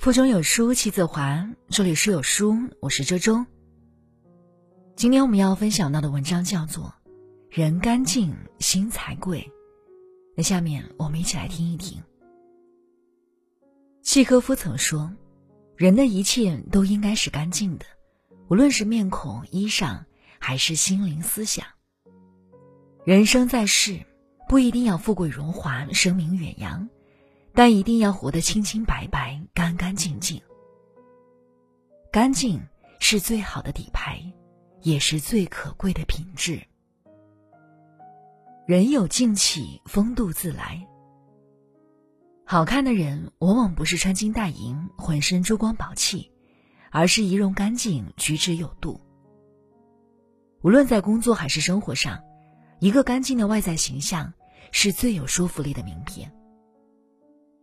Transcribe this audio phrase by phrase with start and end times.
[0.00, 3.44] 腹中有书气自华，这里是有书，我是周周。
[4.96, 6.94] 今天我们要分享到的文章叫做
[7.50, 9.40] 《人干净心才贵》，
[10.34, 12.02] 那下面我们一起来听一听。
[14.00, 15.12] 契诃夫曾说
[15.76, 17.84] ：“人的一切都应该是干净的，
[18.48, 20.04] 无论是面孔、衣裳，
[20.38, 21.66] 还是心灵思想。
[23.04, 24.00] 人生在世，
[24.48, 26.88] 不一定要富贵荣华、声名远扬。”
[27.54, 30.40] 但一定要活得清清白白、干干净净。
[32.12, 32.60] 干净
[32.98, 34.20] 是最好的底牌，
[34.82, 36.60] 也是最可贵的品质。
[38.66, 40.86] 人有静气，风度自来。
[42.44, 46.32] 好看的人往往不是穿金戴银、浑身珠光宝气，
[46.90, 49.00] 而是仪容干净、举止有度。
[50.62, 52.22] 无论在工作还是生活上，
[52.80, 54.32] 一个干净的外在形象
[54.72, 56.32] 是最有说服力的名片。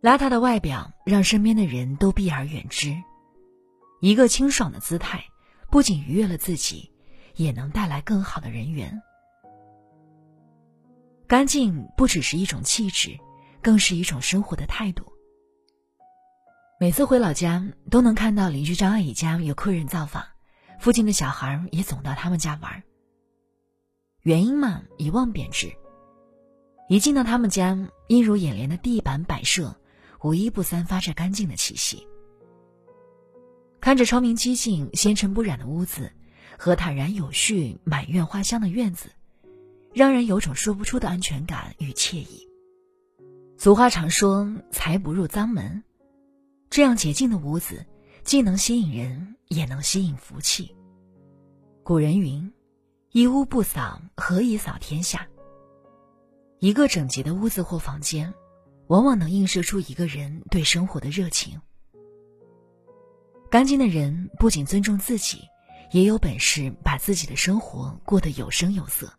[0.00, 2.94] 邋遢的外表让身边的人都避而远之，
[4.00, 5.24] 一个清爽的姿态
[5.70, 6.92] 不仅愉悦了自己，
[7.34, 9.02] 也能带来更好的人缘。
[11.26, 13.18] 干净不只是一种气质，
[13.60, 15.04] 更是一种生活的态度。
[16.78, 20.24] 每次回老家，都能看到邻居张阿姨家有客人造访，
[20.78, 22.84] 附近的小孩也总到他们家玩。
[24.22, 25.72] 原因嘛，一望便知。
[26.88, 27.76] 一进到他们家，
[28.06, 29.77] 映入眼帘的地板摆设。
[30.22, 32.06] 无一不散发着干净的气息。
[33.80, 36.12] 看着窗明几净、纤尘不染的屋子，
[36.58, 39.10] 和坦然有序、满院花香的院子，
[39.94, 42.48] 让人有种说不出的安全感与惬意。
[43.56, 45.82] 俗话常说“财不入脏门”，
[46.70, 47.86] 这样洁净的屋子，
[48.24, 50.74] 既能吸引人，也能吸引福气。
[51.82, 52.52] 古人云
[53.12, 55.26] ：“一屋不扫，何以扫天下？”
[56.58, 58.34] 一个整洁的屋子或房间。
[58.88, 61.60] 往往能映射出一个人对生活的热情。
[63.50, 65.42] 干净的人不仅尊重自己，
[65.92, 69.10] 也有本事把自己的生活过得有声有色。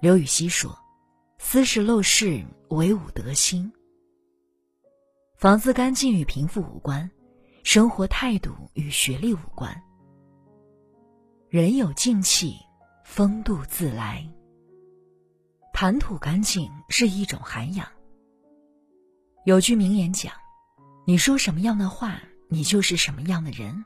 [0.00, 0.76] 刘禹锡说
[1.38, 3.70] ：“斯是陋室，惟吾德馨。”
[5.36, 7.10] 房子干净与贫富无关，
[7.64, 9.70] 生活态度与学历无关。
[11.48, 12.56] 人有静气，
[13.04, 14.26] 风度自来。
[15.72, 17.88] 谈吐干净是一种涵养。
[19.44, 20.32] 有句名言讲
[21.06, 23.84] ：“你说什么样的话，你就是什么样的人。”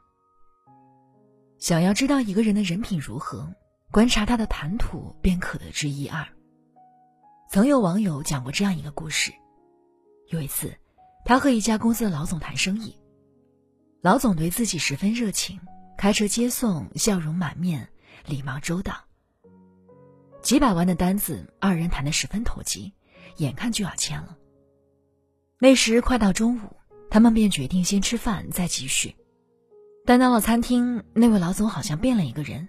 [1.58, 3.50] 想要知道一个人的人品如何，
[3.90, 6.26] 观察他的谈吐便可得知一二。
[7.48, 9.32] 曾有网友讲过这样一个故事：
[10.28, 10.76] 有一次，
[11.24, 12.94] 他和一家公司的老总谈生意，
[14.02, 15.58] 老总对自己十分热情，
[15.96, 17.88] 开车接送，笑容满面，
[18.26, 19.05] 礼貌周到。
[20.46, 22.92] 几百万的单子，二人谈得十分投机，
[23.38, 24.38] 眼看就要签了。
[25.58, 26.76] 那时快到中午，
[27.10, 29.16] 他们便决定先吃饭再继续。
[30.04, 32.68] 但到了餐厅，那位老总好像变了一个人，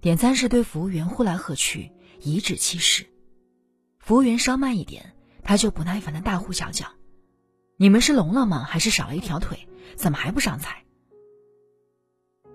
[0.00, 3.06] 点餐时对服务员呼来喝去，颐指气使。
[3.98, 5.12] 服务员稍慢一点，
[5.42, 6.86] 他就不耐烦的大呼小叫
[7.76, 8.64] ：“你们是聋了吗？
[8.64, 9.68] 还是少了一条腿？
[9.96, 10.82] 怎么还不上菜？”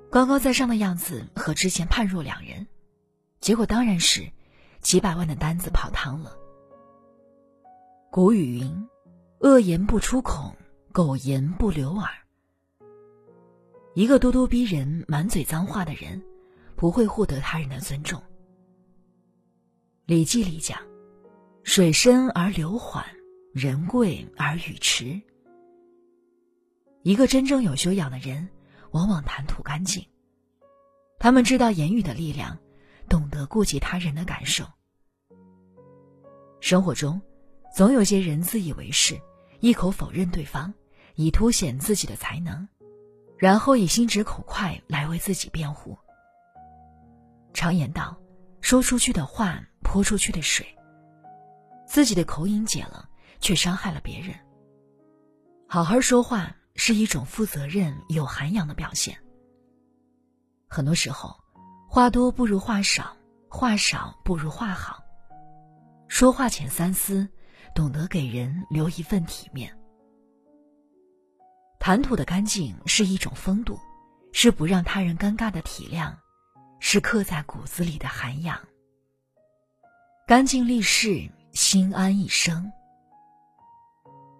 [0.09, 2.65] 高高在上的样子和之前判若两人，
[3.39, 4.31] 结果当然是。
[4.83, 6.37] 几百万的单子泡汤了。
[8.11, 8.87] 古语云
[9.39, 10.53] ：“恶言不出口，
[10.91, 12.07] 苟言不留耳。”
[13.95, 16.21] 一个咄咄逼人、满嘴脏话的人，
[16.75, 18.19] 不会获得他人的尊重。
[20.05, 20.77] 《礼记》里讲
[21.63, 23.05] ：“水深而流缓，
[23.53, 25.19] 人贵而语迟。”
[27.03, 28.49] 一个真正有修养的人，
[28.91, 30.05] 往往谈吐干净。
[31.19, 32.59] 他们知道言语的力量。
[33.09, 34.65] 懂得顾及他人的感受。
[36.59, 37.21] 生活中，
[37.75, 39.19] 总有些人自以为是，
[39.59, 40.73] 一口否认对方，
[41.15, 42.67] 以凸显自己的才能，
[43.37, 45.97] 然后以心直口快来为自己辩护。
[47.53, 48.17] 常言道
[48.61, 50.65] ：“说出去的话，泼出去的水。”
[51.85, 53.09] 自己的口瘾解了，
[53.41, 54.33] 却伤害了别人。
[55.67, 59.17] 好好说话是一种负责任、有涵养的表现。
[60.67, 61.42] 很多时候。
[61.93, 63.15] 话多不如话少，
[63.47, 65.03] 话少不如话好。
[66.07, 67.29] 说话前三思，
[67.75, 69.71] 懂得给人留一份体面。
[71.79, 73.79] 谈吐的干净是一种风度，
[74.31, 76.11] 是不让他人尴尬的体谅，
[76.79, 78.59] 是刻在骨子里的涵养。
[80.25, 82.71] 干净立世，心安一生。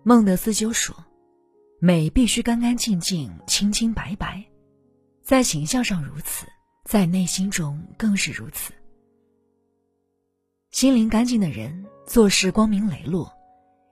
[0.02, 0.96] 孟德斯鸠说
[1.80, 4.44] ：“美必须干干净净、清清白白，
[5.22, 6.48] 在形象上如此。”
[6.84, 8.74] 在内心中更是如此。
[10.72, 13.32] 心灵干净的人，做事光明磊落，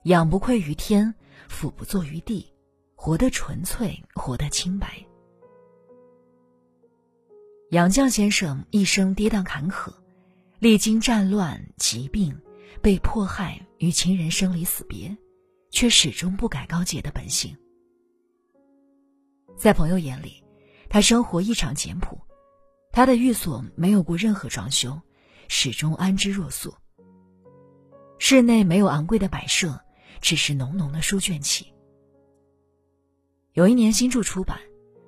[0.03, 1.13] 仰不愧于天，
[1.47, 2.51] 俯不怍于地，
[2.95, 5.05] 活得纯粹，活得清白。
[7.69, 9.93] 杨绛先生一生跌宕坎坷，
[10.59, 12.37] 历经战乱、疾病、
[12.81, 15.15] 被迫害与亲人生离死别，
[15.69, 17.55] 却始终不改高洁的本性。
[19.55, 20.43] 在朋友眼里，
[20.89, 22.19] 他生活异常简朴，
[22.91, 25.01] 他的寓所没有过任何装修，
[25.47, 26.75] 始终安之若素。
[28.19, 29.81] 室内没有昂贵的摆设，
[30.21, 31.73] 只是浓浓的书卷气。
[33.53, 34.59] 有一年新著出版，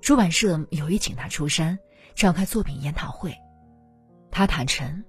[0.01, 1.79] 出版社有意请他出山。
[2.15, 3.35] 召开作品研讨会，
[4.29, 5.03] 他坦诚：“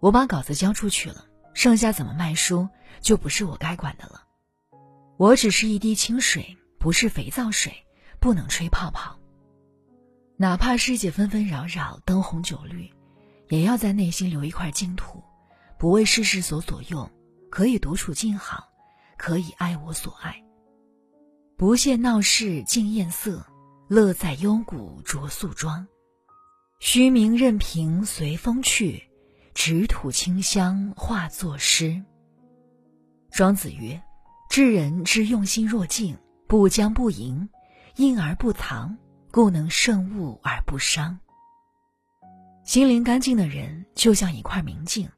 [0.00, 2.68] 我把稿子交出去了，剩下怎么卖书
[3.00, 4.24] 就不是我该管的了。
[5.16, 7.86] 我只是一滴清水，不是肥皂水，
[8.20, 9.19] 不能吹泡泡。
[10.40, 12.90] 哪怕世界纷纷扰扰，灯红酒绿，
[13.50, 15.22] 也要在内心留一块净土，
[15.78, 17.06] 不为世事所左右，
[17.50, 18.66] 可以独处静好，
[19.18, 20.42] 可以爱我所爱，
[21.58, 23.46] 不屑闹市竞艳色，
[23.86, 25.86] 乐在幽谷着素妆。”
[26.80, 29.10] 虚名任凭随风去，
[29.52, 32.02] 只吐清香化作诗。
[33.30, 34.02] 庄子曰
[34.48, 36.16] ：“知人之用心若镜，
[36.48, 37.46] 不将不迎，
[37.96, 38.96] 应而不藏，
[39.30, 41.18] 故能胜物而不伤。”
[42.64, 45.08] 心灵干净的人，就像一块明镜，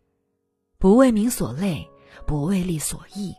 [0.78, 1.86] 不为名所累，
[2.26, 3.34] 不为利所役，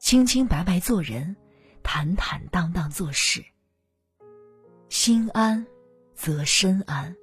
[0.00, 1.36] 清清白白做人，
[1.82, 3.44] 坦坦荡荡做事。
[4.88, 5.66] 心安，
[6.14, 7.14] 则身安。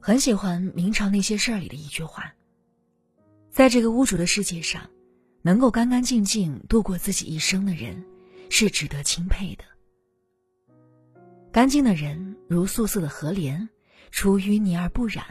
[0.00, 2.34] 很喜欢明朝那些事儿里的一句话
[3.52, 4.90] ：“在这个污浊的世界上，
[5.42, 8.02] 能够干干净净度过自己一生的人，
[8.48, 9.64] 是值得钦佩的。
[11.52, 13.68] 干净的人如素色的荷莲，
[14.10, 15.24] 出淤泥而不染，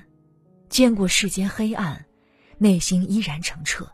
[0.70, 2.06] 见过世间黑暗，
[2.58, 3.90] 内心依然澄澈，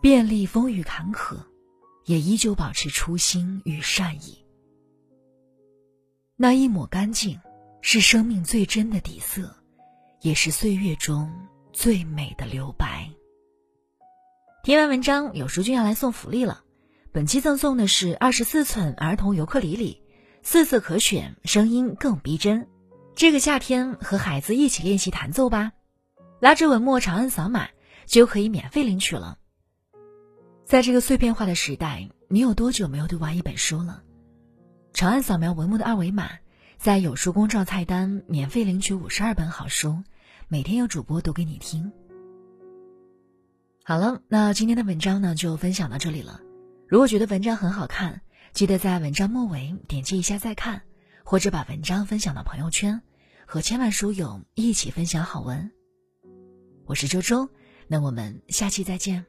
[0.00, 1.36] 遍历风雨坎坷，
[2.04, 4.44] 也依旧保持初心与善意。
[6.36, 7.38] 那一抹干净，
[7.80, 9.56] 是生命最真的底色。”
[10.22, 11.32] 也是岁月中
[11.72, 13.08] 最美的留白。
[14.62, 16.62] 听完文章，有书君要来送福利了。
[17.10, 20.02] 本期赠送的是二十四寸儿童尤克里里，
[20.42, 22.66] 四色可选，声音更逼真。
[23.14, 25.72] 这个夏天和孩子一起练习弹奏吧。
[26.40, 27.68] 拉着文墨长按扫码
[28.06, 29.38] 就可以免费领取了。
[30.64, 34.02] 在这个碎片化的时代，你有多久没有读完一本书了？
[34.92, 36.30] 长按扫描文末的二维码。
[36.78, 40.02] 在有书公众菜单免费领取五十二本好书，
[40.48, 41.92] 每天有主播读给你听。
[43.84, 46.40] 好了，那今天的文章呢就分享到这里了。
[46.88, 48.22] 如果觉得文章很好看，
[48.52, 50.82] 记得在文章末尾点击一下再看，
[51.24, 53.00] 或者把文章分享到朋友圈，
[53.46, 55.70] 和千万书友一起分享好文。
[56.84, 57.48] 我是周周，
[57.86, 59.24] 那我们下期再见。